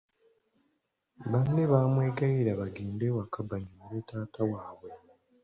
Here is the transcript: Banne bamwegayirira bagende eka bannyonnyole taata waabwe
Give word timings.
Banne 1.31 1.63
bamwegayirira 1.71 2.59
bagende 2.61 3.05
eka 3.23 3.39
bannyonnyole 3.47 3.99
taata 4.09 4.41
waabwe 4.49 4.89